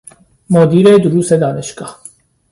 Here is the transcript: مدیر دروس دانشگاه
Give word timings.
مدیر 0.49 0.97
دروس 0.97 1.33
دانشگاه 1.33 2.01